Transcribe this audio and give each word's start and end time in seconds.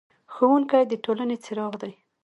ښوونکی 0.33 0.83
د 0.87 0.93
ټولنې 1.03 1.37
څراغ 1.43 1.73
دی. 1.81 1.93